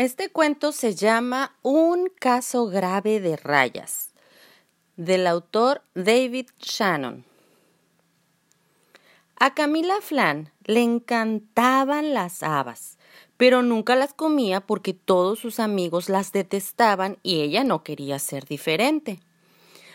[0.00, 4.14] Este cuento se llama Un caso grave de rayas,
[4.96, 7.26] del autor David Shannon.
[9.38, 12.96] A Camila Flan le encantaban las habas,
[13.36, 18.46] pero nunca las comía porque todos sus amigos las detestaban y ella no quería ser
[18.46, 19.20] diferente.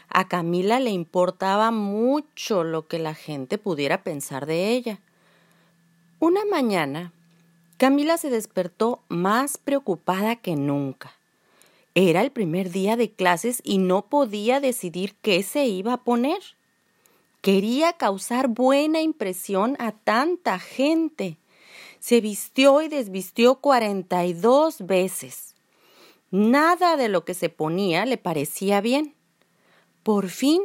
[0.07, 4.99] A Camila le importaba mucho lo que la gente pudiera pensar de ella.
[6.19, 7.11] Una mañana,
[7.77, 11.13] Camila se despertó más preocupada que nunca.
[11.93, 16.41] Era el primer día de clases y no podía decidir qué se iba a poner.
[17.41, 21.37] Quería causar buena impresión a tanta gente.
[21.99, 25.55] Se vistió y desvistió cuarenta y dos veces.
[26.31, 29.15] Nada de lo que se ponía le parecía bien.
[30.01, 30.61] Por fin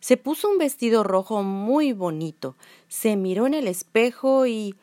[0.00, 2.56] se puso un vestido rojo muy bonito,
[2.88, 4.74] se miró en el espejo y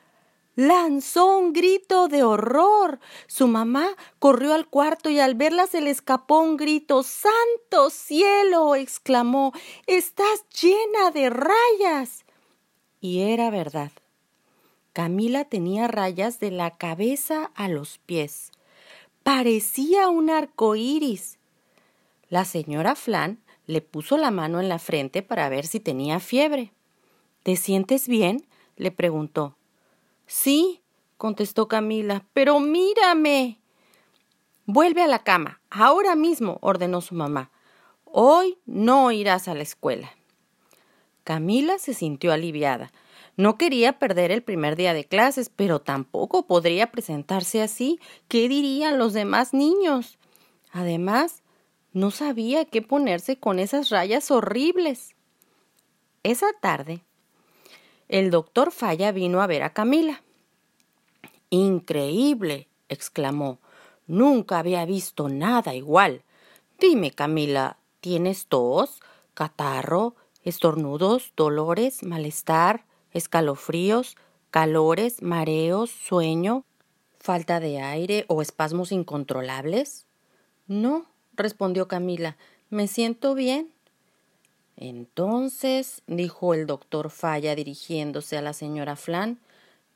[0.55, 2.99] lanzó un grito de horror.
[3.27, 3.89] Su mamá
[4.20, 7.03] corrió al cuarto y al verla se le escapó un grito.
[7.03, 8.75] ¡Santo cielo!
[8.75, 9.53] exclamó.
[9.88, 12.25] Estás llena de rayas.
[13.00, 13.91] Y era verdad.
[14.94, 18.52] Camila tenía rayas de la cabeza a los pies.
[19.23, 21.38] Parecía un arco iris.
[22.30, 26.73] La señora Flan le puso la mano en la frente para ver si tenía fiebre.
[27.44, 28.47] ¿Te sientes bien?
[28.75, 29.58] le preguntó.
[30.30, 30.83] Sí,
[31.17, 33.59] contestó Camila, pero mírame.
[34.67, 37.49] Vuelve a la cama, ahora mismo, ordenó su mamá.
[38.05, 40.11] Hoy no irás a la escuela.
[41.23, 42.91] Camila se sintió aliviada.
[43.38, 48.00] No quería perder el primer día de clases, pero tampoco podría presentarse así.
[48.27, 50.19] ¿Qué dirían los demás niños?
[50.72, 51.41] Además,
[51.91, 55.16] no sabía qué ponerse con esas rayas horribles.
[56.22, 57.03] Esa tarde,
[58.09, 60.23] el doctor Falla vino a ver a Camila.
[61.52, 63.59] Increíble, exclamó.
[64.07, 66.23] Nunca había visto nada igual.
[66.79, 68.99] Dime, Camila, ¿tienes tos,
[69.35, 74.17] catarro, estornudos, dolores, malestar, escalofríos,
[74.50, 76.66] calores, mareos, sueño,
[77.19, 80.07] falta de aire o espasmos incontrolables?
[80.67, 82.38] No, respondió Camila.
[82.69, 83.72] Me siento bien.
[84.81, 89.38] Entonces, dijo el doctor Falla dirigiéndose a la señora Flan,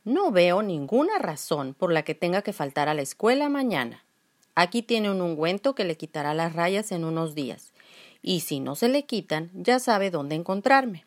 [0.04, 4.04] no veo ninguna razón por la que tenga que faltar a la escuela mañana.
[4.56, 7.72] Aquí tiene un ungüento que le quitará las rayas en unos días,
[8.22, 11.06] y si no se le quitan, ya sabe dónde encontrarme.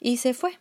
[0.00, 0.58] Y se fue.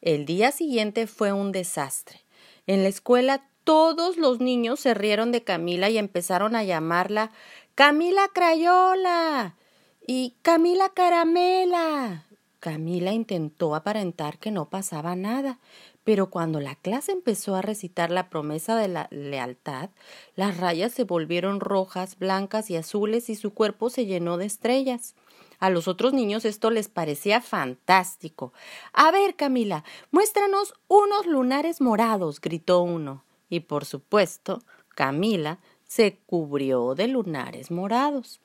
[0.00, 2.22] El día siguiente fue un desastre.
[2.66, 7.32] En la escuela todos los niños se rieron de Camila y empezaron a llamarla
[7.74, 9.56] Camila Crayola
[10.06, 12.26] y Camila Caramela.
[12.60, 15.58] Camila intentó aparentar que no pasaba nada,
[16.04, 19.90] pero cuando la clase empezó a recitar la promesa de la lealtad,
[20.36, 25.14] las rayas se volvieron rojas, blancas y azules y su cuerpo se llenó de estrellas.
[25.58, 28.52] A los otros niños esto les parecía fantástico.
[28.92, 33.24] A ver, Camila, muéstranos unos lunares morados, gritó uno.
[33.48, 34.62] Y por supuesto,
[34.94, 38.40] Camila se cubrió de lunares morados.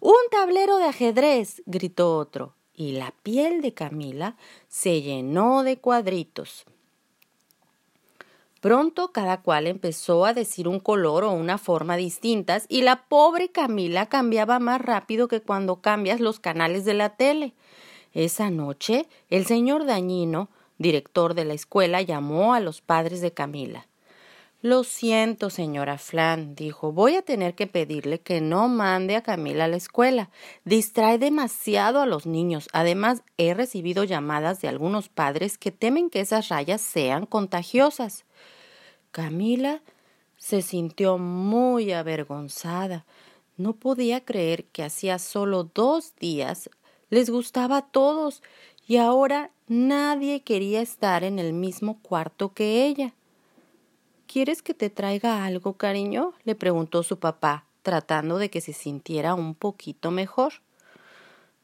[0.00, 4.36] Un tablero de ajedrez, gritó otro, y la piel de Camila
[4.68, 6.64] se llenó de cuadritos.
[8.60, 13.50] Pronto cada cual empezó a decir un color o una forma distintas y la pobre
[13.50, 17.54] Camila cambiaba más rápido que cuando cambias los canales de la tele.
[18.14, 20.48] Esa noche el señor Dañino,
[20.78, 23.86] director de la escuela, llamó a los padres de Camila.
[24.60, 29.66] Lo siento, señora Flan, dijo, voy a tener que pedirle que no mande a Camila
[29.66, 30.30] a la escuela.
[30.64, 32.68] Distrae demasiado a los niños.
[32.72, 38.24] Además, he recibido llamadas de algunos padres que temen que esas rayas sean contagiosas.
[39.12, 39.80] Camila
[40.36, 43.06] se sintió muy avergonzada.
[43.56, 46.68] No podía creer que hacía solo dos días
[47.10, 48.42] les gustaba a todos
[48.86, 53.14] y ahora nadie quería estar en el mismo cuarto que ella.
[54.28, 56.34] ¿Quieres que te traiga algo, cariño?
[56.44, 60.52] le preguntó su papá, tratando de que se sintiera un poquito mejor.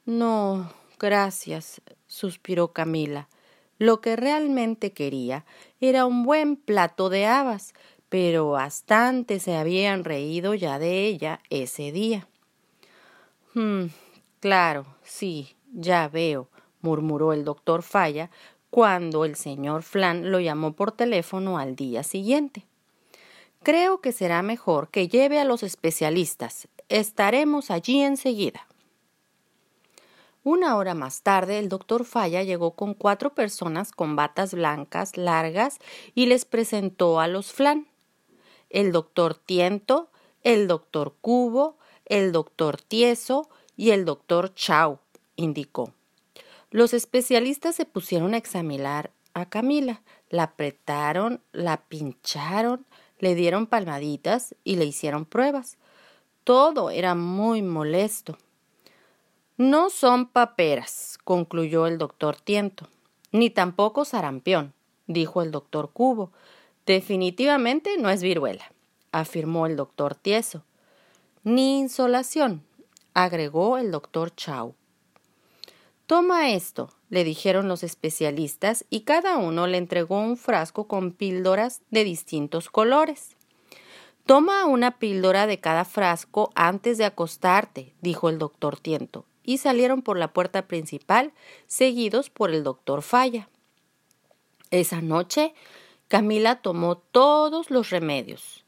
[0.06, 3.28] No, gracias, suspiró Camila.
[3.76, 5.44] Lo que realmente quería
[5.78, 7.74] era un buen plato de habas,
[8.08, 12.26] pero bastante se habían reído ya de ella ese día.
[13.52, 13.88] Hmm,
[14.40, 16.48] claro, sí, ya veo,
[16.80, 18.30] murmuró el doctor Falla
[18.74, 22.66] cuando el señor Flan lo llamó por teléfono al día siguiente.
[23.62, 26.66] Creo que será mejor que lleve a los especialistas.
[26.88, 28.66] Estaremos allí enseguida.
[30.42, 35.78] Una hora más tarde, el doctor Falla llegó con cuatro personas con batas blancas largas
[36.16, 37.86] y les presentó a los Flan.
[38.70, 40.10] el doctor Tiento,
[40.42, 44.98] el doctor Cubo, el doctor Tieso y el doctor Chau,
[45.36, 45.92] indicó.
[46.74, 52.84] Los especialistas se pusieron a examinar a Camila, la apretaron, la pincharon,
[53.20, 55.78] le dieron palmaditas y le hicieron pruebas.
[56.42, 58.36] Todo era muy molesto.
[59.56, 62.88] No son paperas, concluyó el doctor Tiento,
[63.30, 64.74] ni tampoco sarampión,
[65.06, 66.32] dijo el doctor Cubo.
[66.86, 68.72] Definitivamente no es viruela,
[69.12, 70.64] afirmó el doctor Tieso.
[71.44, 72.64] Ni insolación,
[73.14, 74.74] agregó el doctor Chau.
[76.06, 81.80] Toma esto, le dijeron los especialistas, y cada uno le entregó un frasco con píldoras
[81.90, 83.36] de distintos colores.
[84.26, 90.02] Toma una píldora de cada frasco antes de acostarte, dijo el doctor Tiento, y salieron
[90.02, 91.32] por la puerta principal,
[91.66, 93.48] seguidos por el doctor Falla.
[94.70, 95.54] Esa noche,
[96.08, 98.64] Camila tomó todos los remedios.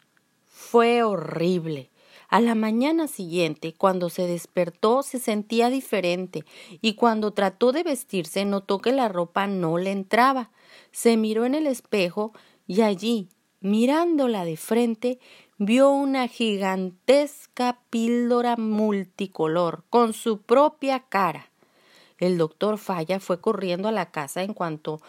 [0.47, 1.91] Fue horrible.
[2.29, 6.45] A la mañana siguiente, cuando se despertó, se sentía diferente
[6.81, 10.51] y cuando trató de vestirse notó que la ropa no le entraba.
[10.91, 12.33] Se miró en el espejo
[12.67, 13.29] y allí,
[13.61, 15.21] mirándola de frente,
[15.57, 21.51] vio una gigantesca píldora multicolor con su propia cara.
[22.19, 25.01] El doctor Falla fue corriendo a la casa en cuanto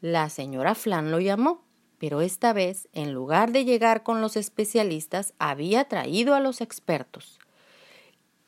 [0.00, 1.62] la señora Flan lo llamó
[2.02, 7.38] pero esta vez, en lugar de llegar con los especialistas, había traído a los expertos.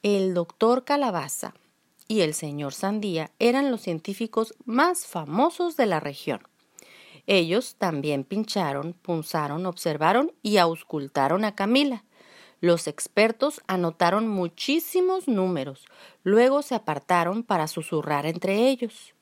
[0.03, 1.55] El doctor Calabaza
[2.09, 6.41] y el señor Sandía eran los científicos más famosos de la región.
[7.29, 12.03] Ellos también pincharon, punzaron, observaron y auscultaron a Camila.
[12.61, 15.87] Los expertos anotaron muchísimos números,
[16.25, 19.15] luego se apartaron para susurrar entre ellos.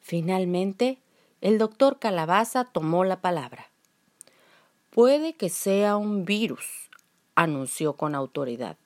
[0.00, 0.98] Finalmente,
[1.46, 3.70] el doctor Calabaza tomó la palabra.
[4.90, 6.90] Puede que sea un virus,
[7.36, 8.76] anunció con autoridad.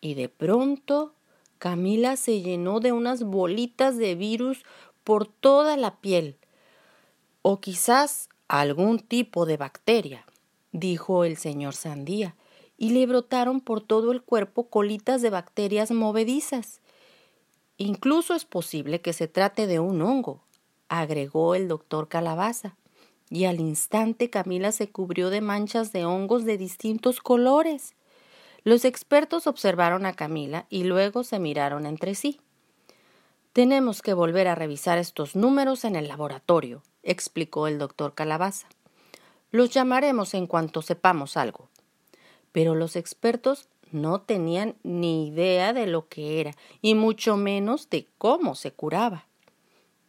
[0.00, 1.14] Y de pronto
[1.58, 4.64] Camila se llenó de unas bolitas de virus
[5.04, 6.38] por toda la piel.
[7.42, 10.26] O quizás algún tipo de bacteria,
[10.72, 12.34] dijo el señor Sandía,
[12.76, 16.80] y le brotaron por todo el cuerpo colitas de bacterias movedizas.
[17.76, 20.45] Incluso es posible que se trate de un hongo,
[20.88, 22.76] agregó el doctor Calabaza,
[23.28, 27.94] y al instante Camila se cubrió de manchas de hongos de distintos colores.
[28.62, 32.40] Los expertos observaron a Camila y luego se miraron entre sí.
[33.52, 38.68] Tenemos que volver a revisar estos números en el laboratorio, explicó el doctor Calabaza.
[39.50, 41.68] Los llamaremos en cuanto sepamos algo.
[42.52, 48.06] Pero los expertos no tenían ni idea de lo que era, y mucho menos de
[48.18, 49.26] cómo se curaba.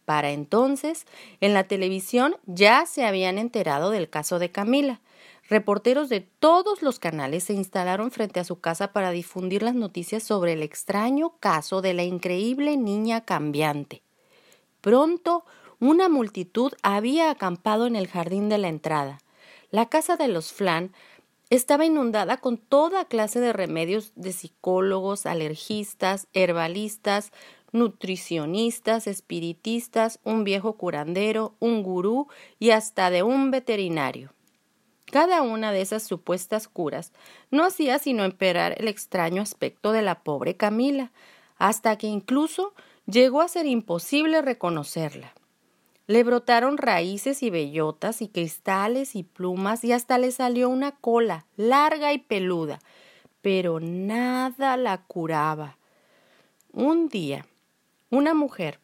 [0.08, 1.04] Para entonces,
[1.42, 5.02] en la televisión ya se habían enterado del caso de Camila.
[5.50, 10.22] Reporteros de todos los canales se instalaron frente a su casa para difundir las noticias
[10.22, 14.00] sobre el extraño caso de la increíble niña cambiante.
[14.80, 15.44] Pronto,
[15.78, 19.18] una multitud había acampado en el jardín de la entrada.
[19.70, 20.90] La casa de los Flan
[21.50, 27.30] estaba inundada con toda clase de remedios de psicólogos, alergistas, herbalistas,
[27.72, 32.28] nutricionistas, espiritistas, un viejo curandero, un gurú
[32.58, 34.32] y hasta de un veterinario.
[35.10, 37.12] Cada una de esas supuestas curas
[37.50, 41.12] no hacía sino empeorar el extraño aspecto de la pobre Camila,
[41.56, 42.74] hasta que incluso
[43.06, 45.32] llegó a ser imposible reconocerla.
[46.06, 51.46] Le brotaron raíces y bellotas y cristales y plumas y hasta le salió una cola
[51.56, 52.78] larga y peluda,
[53.42, 55.76] pero nada la curaba.
[56.72, 57.46] Un día,
[58.10, 58.80] una mujer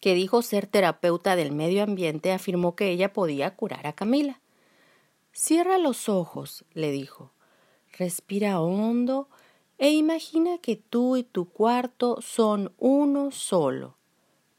[0.00, 4.40] que dijo ser terapeuta del medio ambiente afirmó que ella podía curar a Camila.
[5.32, 7.32] Cierra los ojos, le dijo.
[7.92, 9.28] Respira hondo
[9.78, 13.96] e imagina que tú y tu cuarto son uno solo.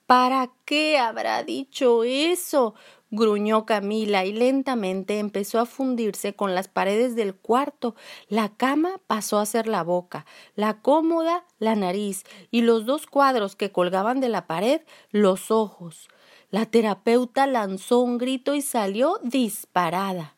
[0.06, 2.74] ¿Para qué habrá dicho eso?
[3.12, 7.96] Gruñó Camila y lentamente empezó a fundirse con las paredes del cuarto.
[8.28, 10.26] La cama pasó a ser la boca,
[10.56, 16.08] la cómoda la nariz y los dos cuadros que colgaban de la pared los ojos.
[16.52, 20.36] La terapeuta lanzó un grito y salió disparada.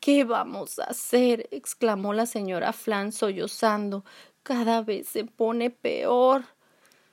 [0.00, 1.48] ¿Qué vamos a hacer?
[1.50, 4.04] exclamó la señora Flan sollozando.
[4.42, 6.44] Cada vez se pone peor.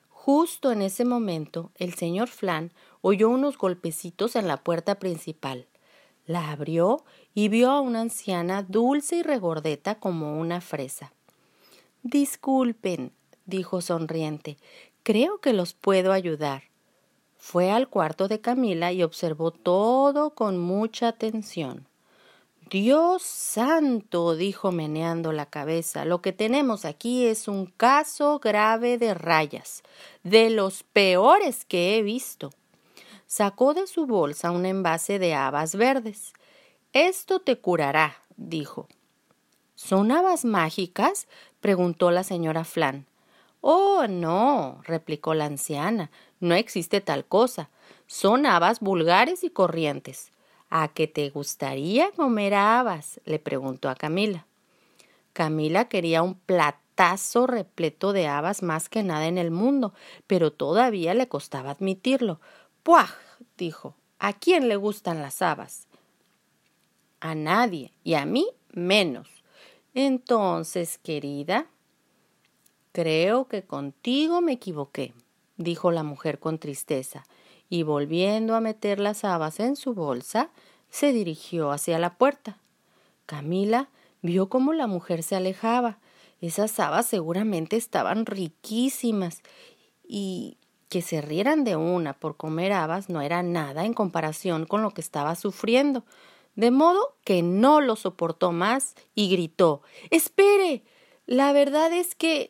[0.09, 5.67] Justo en ese momento, el señor Flan oyó unos golpecitos en la puerta principal.
[6.25, 7.03] La abrió
[7.33, 11.13] y vio a una anciana dulce y regordeta como una fresa.
[12.03, 13.11] Disculpen,
[13.45, 14.57] dijo sonriente,
[15.03, 16.63] creo que los puedo ayudar.
[17.37, 21.87] Fue al cuarto de Camila y observó todo con mucha atención.
[22.69, 29.13] Dios santo, dijo meneando la cabeza, lo que tenemos aquí es un caso grave de
[29.13, 29.83] rayas,
[30.23, 32.51] de los peores que he visto.
[33.31, 36.33] Sacó de su bolsa un envase de habas verdes.
[36.91, 38.89] Esto te curará, dijo.
[39.73, 41.29] ¿Son habas mágicas?
[41.61, 43.05] preguntó la señora Flan.
[43.61, 46.11] Oh, no, replicó la anciana,
[46.41, 47.69] no existe tal cosa.
[48.05, 50.33] Son habas vulgares y corrientes.
[50.69, 53.21] ¿A qué te gustaría comer habas?
[53.23, 54.45] le preguntó a Camila.
[55.31, 59.93] Camila quería un platazo repleto de habas más que nada en el mundo,
[60.27, 62.41] pero todavía le costaba admitirlo.
[62.83, 63.11] ¡Puaj!
[63.57, 63.95] dijo.
[64.19, 65.87] ¿A quién le gustan las habas?
[67.19, 69.27] A nadie, y a mí menos.
[69.93, 71.67] Entonces, querida,
[72.91, 75.13] creo que contigo me equivoqué,
[75.57, 77.25] dijo la mujer con tristeza,
[77.69, 80.49] y volviendo a meter las habas en su bolsa,
[80.89, 82.57] se dirigió hacia la puerta.
[83.25, 83.89] Camila
[84.21, 85.99] vio cómo la mujer se alejaba.
[86.41, 89.41] Esas habas seguramente estaban riquísimas
[90.07, 90.57] y
[90.91, 94.91] que se rieran de una por comer habas no era nada en comparación con lo
[94.91, 96.03] que estaba sufriendo,
[96.55, 100.83] de modo que no lo soportó más y gritó Espere.
[101.25, 102.49] La verdad es que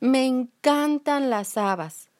[0.00, 2.10] me encantan las habas.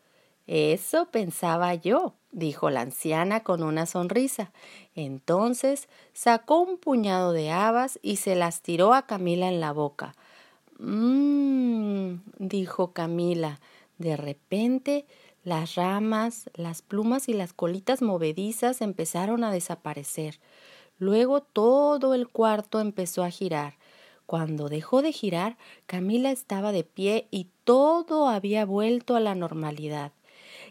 [0.46, 4.52] Eso pensaba yo, dijo la anciana con una sonrisa.
[4.94, 10.14] Entonces sacó un puñado de habas y se las tiró a Camila en la boca.
[10.78, 13.60] Mmm, dijo Camila.
[13.98, 15.04] De repente
[15.48, 20.38] las ramas, las plumas y las colitas movedizas empezaron a desaparecer.
[20.98, 23.78] Luego todo el cuarto empezó a girar.
[24.26, 30.12] Cuando dejó de girar, Camila estaba de pie y todo había vuelto a la normalidad.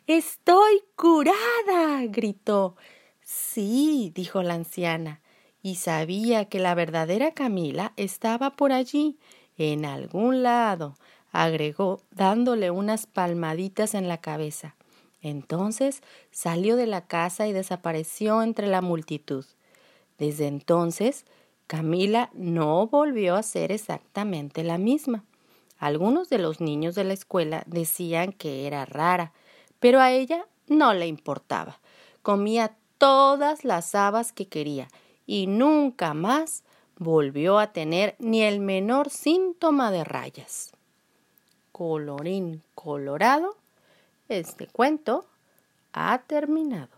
[0.06, 2.06] Estoy curada.
[2.06, 2.76] gritó.
[3.22, 5.22] Sí, dijo la anciana,
[5.62, 9.18] y sabía que la verdadera Camila estaba por allí,
[9.58, 10.96] en algún lado,
[11.32, 14.76] agregó, dándole unas palmaditas en la cabeza.
[15.22, 19.46] Entonces salió de la casa y desapareció entre la multitud.
[20.18, 21.26] Desde entonces,
[21.68, 25.26] Camila no volvió a ser exactamente la misma.
[25.78, 29.34] Algunos de los niños de la escuela decían que era rara,
[29.80, 31.80] pero a ella no le importaba.
[32.22, 34.88] Comía todas las habas que quería
[35.26, 36.64] y nunca más
[36.98, 40.72] volvió a tener ni el menor síntoma de rayas.
[41.78, 43.56] Colorín colorado,
[44.30, 45.28] este cuento
[45.94, 46.97] ha terminado.